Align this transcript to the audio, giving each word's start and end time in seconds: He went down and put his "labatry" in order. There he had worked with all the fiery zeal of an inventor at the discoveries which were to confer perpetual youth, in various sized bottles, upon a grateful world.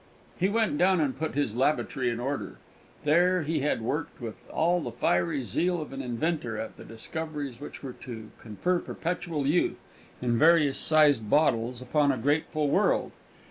He 0.39 0.49
went 0.49 0.79
down 0.79 0.99
and 0.99 1.15
put 1.15 1.35
his 1.35 1.53
"labatry" 1.55 2.09
in 2.11 2.19
order. 2.19 2.57
There 3.03 3.43
he 3.43 3.59
had 3.59 3.83
worked 3.83 4.19
with 4.19 4.49
all 4.49 4.81
the 4.81 4.91
fiery 4.91 5.43
zeal 5.43 5.79
of 5.79 5.93
an 5.93 6.01
inventor 6.01 6.57
at 6.57 6.75
the 6.75 6.83
discoveries 6.83 7.59
which 7.59 7.83
were 7.83 7.93
to 7.93 8.31
confer 8.39 8.79
perpetual 8.79 9.45
youth, 9.45 9.87
in 10.19 10.39
various 10.39 10.79
sized 10.79 11.29
bottles, 11.29 11.83
upon 11.83 12.11
a 12.11 12.17
grateful 12.17 12.67
world. 12.67 13.11